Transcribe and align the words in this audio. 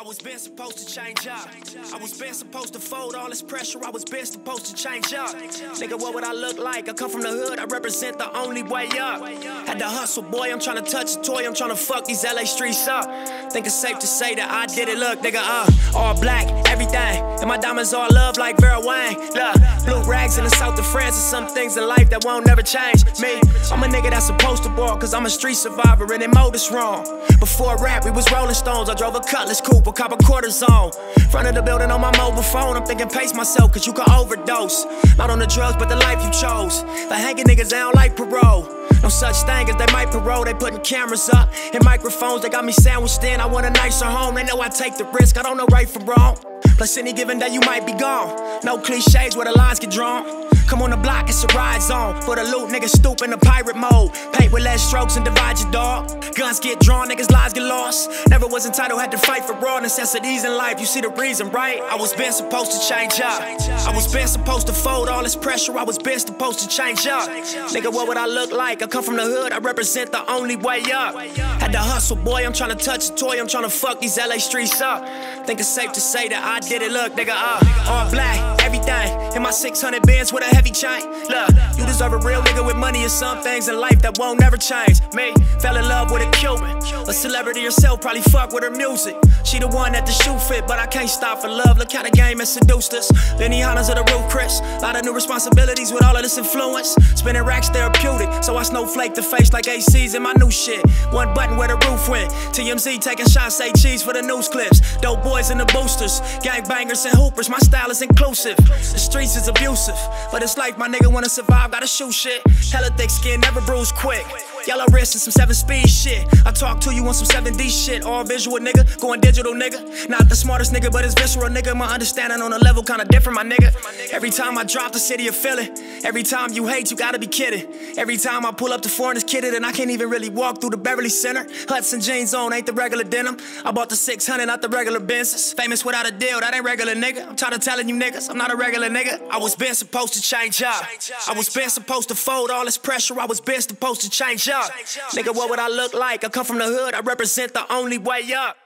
I 0.00 0.02
was 0.02 0.18
been 0.18 0.38
supposed 0.38 0.78
to 0.78 0.86
change 0.86 1.26
up. 1.26 1.46
I 1.92 1.98
was 1.98 2.18
been 2.18 2.32
supposed 2.32 2.72
to 2.72 2.78
fold 2.80 3.14
all 3.14 3.28
this 3.28 3.42
pressure. 3.42 3.84
I 3.84 3.90
was 3.90 4.02
been 4.02 4.24
supposed 4.24 4.64
to 4.64 4.74
change 4.74 5.12
up. 5.12 5.36
Nigga, 5.36 6.00
what 6.00 6.14
would 6.14 6.24
I 6.24 6.32
look 6.32 6.58
like? 6.58 6.88
I 6.88 6.94
come 6.94 7.10
from 7.10 7.20
the 7.20 7.28
hood. 7.28 7.58
I 7.58 7.64
represent 7.66 8.16
the 8.16 8.34
only 8.34 8.62
way 8.62 8.88
up. 8.98 9.20
Had 9.66 9.78
to 9.78 9.84
hustle, 9.84 10.22
boy. 10.22 10.50
I'm 10.50 10.58
trying 10.58 10.82
to 10.82 10.90
touch 10.90 11.16
a 11.16 11.20
toy. 11.20 11.44
I'm 11.44 11.54
trying 11.54 11.68
to 11.68 11.76
fuck 11.76 12.06
these 12.06 12.24
LA 12.24 12.44
streets 12.44 12.88
up. 12.88 13.04
Think 13.52 13.66
it's 13.66 13.74
safe 13.74 13.98
to 13.98 14.06
say 14.06 14.34
that 14.36 14.50
I 14.50 14.74
did 14.74 14.88
it. 14.88 14.96
Look, 14.96 15.18
nigga, 15.20 15.40
uh, 15.42 15.70
all 15.94 16.18
black, 16.18 16.46
everything. 16.80 17.22
And 17.40 17.48
my 17.48 17.58
diamonds 17.58 17.92
all 17.92 18.08
love 18.10 18.36
like 18.36 18.58
Vera 18.58 18.80
Wang. 18.80 19.16
Look, 19.34 19.54
blue 19.84 20.02
rags 20.10 20.38
in 20.38 20.44
the 20.44 20.50
south 20.50 20.78
of 20.78 20.86
France. 20.86 21.16
And 21.16 21.24
some 21.24 21.46
things 21.48 21.76
in 21.76 21.86
life 21.86 22.10
that 22.10 22.24
won't 22.24 22.46
never 22.46 22.62
change. 22.62 23.04
Me, 23.20 23.40
I'm 23.70 23.82
a 23.82 23.86
nigga 23.86 24.10
that's 24.10 24.26
supposed 24.26 24.62
to 24.64 24.68
ball. 24.70 24.96
Cause 24.96 25.14
I'm 25.14 25.26
a 25.26 25.30
street 25.30 25.54
survivor 25.54 26.10
and 26.12 26.22
they 26.22 26.26
mode 26.26 26.54
us 26.54 26.70
wrong. 26.70 27.04
Before 27.38 27.76
rap, 27.78 28.04
we 28.04 28.10
was 28.10 28.30
rolling 28.32 28.54
stones. 28.54 28.88
I 28.88 28.94
drove 28.94 29.14
a 29.14 29.20
Cutlass 29.20 29.60
coupe, 29.60 29.86
a 29.86 29.92
copper 29.92 30.16
quarter 30.24 30.50
zone. 30.50 30.92
Front 31.30 31.48
of 31.48 31.54
the 31.54 31.62
building 31.62 31.90
on 31.90 32.00
my 32.00 32.16
mobile 32.16 32.42
phone. 32.42 32.76
I'm 32.76 32.84
thinking 32.84 33.08
pace 33.08 33.34
myself, 33.34 33.72
cause 33.72 33.86
you 33.86 33.92
can 33.92 34.08
overdose. 34.10 34.84
Not 35.16 35.30
on 35.30 35.38
the 35.38 35.46
drugs, 35.46 35.76
but 35.76 35.88
the 35.88 35.96
life 35.96 36.24
you 36.24 36.30
chose. 36.30 36.82
Like 37.10 37.20
hanging 37.20 37.44
niggas 37.44 37.70
down 37.70 37.92
like 37.94 38.16
parole. 38.16 38.68
No 39.02 39.08
such 39.08 39.36
thing 39.42 39.68
as 39.68 39.76
they 39.76 39.92
might 39.92 40.10
parole. 40.10 40.44
They 40.44 40.54
putting 40.54 40.80
cameras 40.80 41.28
up 41.30 41.48
and 41.72 41.82
microphones. 41.84 42.42
They 42.42 42.48
got 42.48 42.64
me 42.64 42.72
sandwiched 42.72 43.24
in. 43.24 43.40
I 43.40 43.46
want 43.46 43.66
a 43.66 43.70
nicer 43.70 44.04
home. 44.04 44.34
They 44.34 44.44
know 44.44 44.60
I 44.60 44.68
take 44.68 44.96
the 44.96 45.04
risk. 45.04 45.38
I 45.38 45.42
don't 45.42 45.56
know 45.56 45.66
right 45.66 45.88
from 45.88 46.04
wrong. 46.04 46.36
Plus, 46.80 46.96
any 46.96 47.12
given 47.12 47.38
day 47.38 47.48
you 47.48 47.60
might 47.60 47.84
be 47.84 47.92
gone. 47.92 48.58
No 48.64 48.78
cliches 48.78 49.36
where 49.36 49.44
the 49.44 49.52
lines 49.52 49.78
get 49.78 49.90
drawn. 49.90 50.24
Come 50.70 50.82
on 50.82 50.90
the 50.90 50.96
block, 50.96 51.28
it's 51.28 51.42
a 51.42 51.48
ride 51.48 51.82
zone. 51.82 52.22
For 52.22 52.36
the 52.36 52.44
loot, 52.44 52.70
niggas 52.70 52.90
stoop 52.90 53.22
in 53.22 53.30
the 53.30 53.38
pirate 53.38 53.74
mode. 53.74 54.12
Paint 54.32 54.52
with 54.52 54.62
less 54.62 54.80
strokes 54.80 55.16
and 55.16 55.24
divide 55.24 55.58
your 55.58 55.68
dog. 55.72 56.08
Guns 56.36 56.60
get 56.60 56.78
drawn, 56.78 57.08
niggas' 57.10 57.28
lives 57.32 57.54
get 57.54 57.64
lost. 57.64 58.08
Never 58.28 58.46
was 58.46 58.66
entitled, 58.66 59.00
had 59.00 59.10
to 59.10 59.18
fight 59.18 59.44
for 59.44 59.54
raw 59.54 59.80
necessities 59.80 60.44
in 60.44 60.56
life. 60.56 60.78
You 60.78 60.86
see 60.86 61.00
the 61.00 61.08
reason, 61.08 61.50
right? 61.50 61.80
I 61.80 61.96
was 61.96 62.12
been 62.12 62.32
supposed 62.32 62.70
to 62.70 62.88
change 62.88 63.20
up. 63.20 63.42
I 63.42 63.92
was 63.92 64.12
been 64.12 64.28
supposed 64.28 64.68
to 64.68 64.72
fold 64.72 65.08
all 65.08 65.24
this 65.24 65.34
pressure. 65.34 65.76
I 65.76 65.82
was 65.82 65.98
been 65.98 66.20
supposed 66.20 66.60
to 66.60 66.68
change 66.68 67.04
up. 67.08 67.28
Nigga, 67.74 67.92
what 67.92 68.06
would 68.06 68.16
I 68.16 68.26
look 68.26 68.52
like? 68.52 68.80
I 68.80 68.86
come 68.86 69.02
from 69.02 69.16
the 69.16 69.24
hood, 69.24 69.52
I 69.52 69.58
represent 69.58 70.12
the 70.12 70.24
only 70.30 70.54
way 70.54 70.82
up. 70.94 71.16
Had 71.60 71.72
to 71.72 71.78
hustle, 71.78 72.16
boy. 72.16 72.46
I'm 72.46 72.52
trying 72.52 72.76
to 72.78 72.84
touch 72.84 73.10
a 73.10 73.14
toy. 73.16 73.40
I'm 73.40 73.48
trying 73.48 73.64
to 73.64 73.70
fuck 73.70 74.00
these 74.00 74.16
LA 74.16 74.38
streets 74.38 74.80
up. 74.80 75.04
Think 75.46 75.58
it's 75.58 75.68
safe 75.68 75.90
to 75.92 76.00
say 76.00 76.28
that 76.28 76.44
I 76.44 76.60
did 76.60 76.82
it. 76.82 76.92
Look, 76.92 77.14
nigga, 77.14 77.32
uh, 77.34 77.90
all 77.90 78.08
black, 78.10 78.59
everything. 78.70 79.34
In 79.34 79.42
my 79.42 79.50
600 79.50 80.02
bands 80.02 80.32
with 80.32 80.42
a 80.42 80.54
heavy 80.54 80.70
chain. 80.70 81.02
Look, 81.28 81.50
you 81.76 81.86
deserve 81.86 82.12
a 82.12 82.18
real 82.18 82.42
nigga 82.42 82.64
with 82.64 82.76
money 82.76 83.02
and 83.02 83.10
some 83.10 83.42
things 83.42 83.68
in 83.68 83.78
life 83.78 84.00
that 84.02 84.18
won't 84.18 84.40
never 84.40 84.56
change. 84.56 85.00
Me, 85.12 85.32
fell 85.60 85.76
in 85.76 85.84
love 85.88 86.10
with 86.10 86.22
a 86.22 86.30
Cuban. 86.30 86.76
A 87.08 87.12
celebrity 87.12 87.64
herself, 87.64 88.00
probably 88.00 88.22
fuck 88.22 88.52
with 88.52 88.64
her 88.64 88.70
music. 88.70 89.16
She 89.44 89.58
the 89.58 89.68
one 89.68 89.92
that 89.92 90.06
the 90.06 90.12
shoe 90.12 90.38
fit, 90.38 90.66
but 90.66 90.78
I 90.78 90.86
can't 90.86 91.08
stop 91.08 91.40
for 91.40 91.48
love. 91.48 91.78
Look 91.78 91.92
how 91.92 92.02
the 92.02 92.10
game 92.10 92.38
has 92.38 92.52
seduced 92.52 92.92
us. 92.94 93.10
Benihana's 93.38 93.88
of 93.88 93.96
the 93.96 94.04
roof, 94.12 94.30
Chris. 94.30 94.60
Lot 94.82 94.96
of 94.96 95.04
new 95.04 95.14
responsibilities 95.14 95.92
with 95.92 96.04
all 96.04 96.16
of 96.16 96.22
this 96.22 96.38
influence. 96.38 96.94
Spinning 97.14 97.44
racks 97.44 97.68
therapeutic, 97.68 98.44
so 98.44 98.56
I 98.56 98.62
snowflake 98.62 99.14
the 99.14 99.22
face 99.22 99.52
like 99.52 99.64
ACs 99.64 100.14
in 100.14 100.22
my 100.22 100.32
new 100.34 100.50
shit. 100.50 100.84
One 101.10 101.34
button 101.34 101.56
where 101.56 101.68
the 101.68 101.78
roof 101.88 102.08
went. 102.08 102.30
TMZ 102.54 103.00
taking 103.00 103.26
shots, 103.26 103.56
say 103.56 103.72
cheese 103.72 104.02
for 104.02 104.12
the 104.12 104.22
news 104.22 104.48
clips. 104.48 104.96
Dope 104.98 105.22
boys 105.22 105.50
and 105.50 105.58
the 105.58 105.66
boosters, 105.66 106.20
gang 106.42 106.64
bangers 106.64 107.04
and 107.04 107.14
hoopers. 107.16 107.48
My 107.48 107.58
style 107.58 107.90
is 107.90 108.02
inclusive. 108.02 108.59
The 108.68 108.98
streets 108.98 109.36
is 109.36 109.48
abusive, 109.48 109.98
but 110.30 110.42
it's 110.42 110.56
life. 110.56 110.76
My 110.76 110.88
nigga 110.88 111.12
wanna 111.12 111.28
survive, 111.28 111.70
gotta 111.70 111.86
shoot 111.86 112.12
shit. 112.12 112.42
Hella 112.72 112.90
thick 112.90 113.10
skin, 113.10 113.40
never 113.40 113.60
bruise 113.60 113.92
quick. 113.92 114.26
Yellow 114.66 114.86
wrist 114.92 115.14
and 115.14 115.22
some 115.22 115.32
7 115.32 115.54
speed 115.54 115.88
shit. 115.88 116.26
I 116.46 116.52
talk 116.52 116.80
to 116.82 116.94
you 116.94 117.06
on 117.06 117.14
some 117.14 117.26
7D 117.26 117.68
shit. 117.70 118.04
All 118.04 118.24
visual 118.24 118.58
nigga, 118.58 119.00
going 119.00 119.20
digital 119.20 119.54
nigga. 119.54 120.08
Not 120.08 120.28
the 120.28 120.36
smartest 120.36 120.72
nigga, 120.72 120.92
but 120.92 121.04
it's 121.04 121.14
visceral 121.14 121.48
nigga. 121.48 121.76
My 121.76 121.92
understanding 121.92 122.42
on 122.42 122.52
a 122.52 122.58
level 122.58 122.82
kinda 122.82 123.04
different, 123.06 123.36
my 123.36 123.44
nigga. 123.44 123.74
Every 124.12 124.30
time 124.30 124.58
I 124.58 124.64
drop 124.64 124.92
the 124.92 124.98
city 124.98 125.28
of 125.28 125.34
Philly, 125.34 125.70
every 126.04 126.22
time 126.22 126.52
you 126.52 126.66
hate, 126.66 126.90
you 126.90 126.96
gotta 126.96 127.18
be 127.18 127.26
kidding. 127.26 127.66
Every 127.96 128.16
time 128.16 128.44
I 128.44 128.52
pull 128.52 128.72
up 128.72 128.82
to 128.82 128.88
foreign, 128.88 129.16
it's 129.16 129.24
kidded, 129.24 129.54
and 129.54 129.64
I 129.64 129.72
can't 129.72 129.90
even 129.90 130.10
really 130.10 130.28
walk 130.28 130.60
through 130.60 130.70
the 130.70 130.76
Beverly 130.76 131.08
Center. 131.08 131.46
Hudson 131.68 132.00
jeans 132.00 132.34
on, 132.34 132.52
ain't 132.52 132.66
the 132.66 132.72
regular 132.72 133.04
denim. 133.04 133.38
I 133.64 133.70
bought 133.72 133.88
the 133.88 133.96
600, 133.96 134.46
not 134.46 134.62
the 134.62 134.68
regular 134.68 135.00
Benzes. 135.00 135.54
Famous 135.54 135.84
without 135.84 136.06
a 136.06 136.10
deal, 136.10 136.40
that 136.40 136.54
ain't 136.54 136.64
regular 136.64 136.94
nigga. 136.94 137.26
I'm 137.28 137.36
tired 137.36 137.54
of 137.54 137.60
telling 137.60 137.88
you 137.88 137.94
niggas, 137.94 138.28
I'm 138.28 138.38
not 138.38 138.52
a 138.52 138.56
regular 138.56 138.88
nigga. 138.88 139.20
I 139.30 139.38
was 139.38 139.56
been 139.56 139.74
supposed 139.74 140.14
to 140.14 140.22
change 140.22 140.62
up. 140.62 140.84
I 141.28 141.32
was 141.32 141.48
been 141.48 141.70
supposed 141.70 142.08
to 142.08 142.14
fold 142.14 142.50
all 142.50 142.64
this 142.64 142.76
pressure. 142.78 143.18
I 143.18 143.26
was 143.26 143.40
been 143.40 143.60
supposed 143.62 144.02
to 144.02 144.10
change 144.10 144.48
up. 144.50 144.70
Nigga, 145.14 145.34
what 145.34 145.50
would 145.50 145.58
I 145.58 145.68
look 145.68 145.94
like? 145.94 146.24
I 146.24 146.28
come 146.28 146.44
from 146.44 146.58
the 146.58 146.66
hood, 146.66 146.94
I 146.94 147.00
represent 147.00 147.54
the 147.54 147.72
only 147.72 147.98
way 147.98 148.32
up. 148.32 148.56